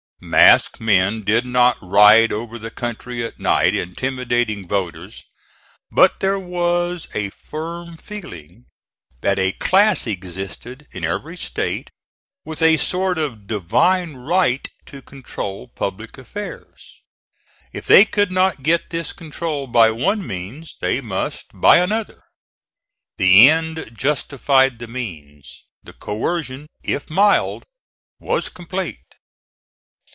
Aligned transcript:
Masked 0.23 0.79
men 0.79 1.23
did 1.23 1.47
not 1.47 1.79
ride 1.81 2.31
over 2.31 2.59
the 2.59 2.69
country 2.69 3.25
at 3.25 3.39
night 3.39 3.73
intimidating 3.73 4.67
voters; 4.67 5.23
but 5.91 6.19
there 6.19 6.37
was 6.37 7.07
a 7.15 7.31
firm 7.31 7.97
feeling 7.97 8.65
that 9.21 9.39
a 9.39 9.51
class 9.53 10.05
existed 10.05 10.87
in 10.91 11.03
every 11.03 11.35
State 11.35 11.89
with 12.45 12.61
a 12.61 12.77
sort 12.77 13.17
of 13.17 13.47
divine 13.47 14.13
right 14.13 14.69
to 14.85 15.01
control 15.01 15.67
public 15.67 16.19
affairs. 16.19 17.01
If 17.73 17.87
they 17.87 18.05
could 18.05 18.31
not 18.31 18.61
get 18.61 18.91
this 18.91 19.13
control 19.13 19.65
by 19.65 19.89
one 19.89 20.25
means 20.27 20.77
they 20.81 21.01
must 21.01 21.47
by 21.51 21.77
another. 21.77 22.21
The 23.17 23.49
end 23.49 23.89
justified 23.97 24.77
the 24.77 24.87
means. 24.87 25.65
The 25.81 25.93
coercion, 25.93 26.67
if 26.83 27.09
mild, 27.09 27.63
was 28.19 28.49
complete. 28.49 28.99